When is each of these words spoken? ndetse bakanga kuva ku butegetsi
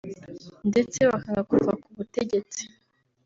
ndetse 0.69 0.99
bakanga 1.09 1.41
kuva 1.51 1.71
ku 1.81 1.87
butegetsi 1.97 2.61